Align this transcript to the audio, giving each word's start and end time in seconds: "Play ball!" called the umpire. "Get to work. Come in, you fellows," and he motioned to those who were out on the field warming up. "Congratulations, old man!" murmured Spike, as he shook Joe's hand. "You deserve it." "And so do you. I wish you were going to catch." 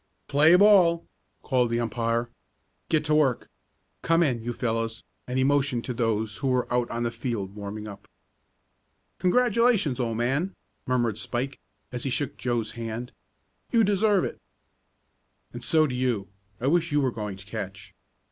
"Play 0.27 0.55
ball!" 0.55 1.05
called 1.43 1.69
the 1.69 1.79
umpire. 1.79 2.31
"Get 2.89 3.05
to 3.05 3.13
work. 3.13 3.51
Come 4.01 4.23
in, 4.23 4.41
you 4.41 4.51
fellows," 4.51 5.03
and 5.27 5.37
he 5.37 5.43
motioned 5.43 5.83
to 5.83 5.93
those 5.93 6.37
who 6.37 6.47
were 6.47 6.65
out 6.73 6.89
on 6.89 7.03
the 7.03 7.11
field 7.11 7.53
warming 7.55 7.87
up. 7.87 8.07
"Congratulations, 9.19 9.99
old 9.99 10.17
man!" 10.17 10.55
murmured 10.87 11.19
Spike, 11.19 11.59
as 11.91 12.03
he 12.03 12.09
shook 12.09 12.35
Joe's 12.35 12.71
hand. 12.71 13.11
"You 13.69 13.83
deserve 13.83 14.23
it." 14.23 14.41
"And 15.53 15.63
so 15.63 15.85
do 15.85 15.93
you. 15.93 16.29
I 16.59 16.65
wish 16.65 16.91
you 16.91 16.99
were 16.99 17.11
going 17.11 17.37
to 17.37 17.45
catch." 17.45 17.93